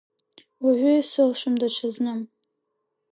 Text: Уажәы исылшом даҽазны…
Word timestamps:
Уажәы 0.63 0.91
исылшом 1.01 1.55
даҽазны… 1.61 2.13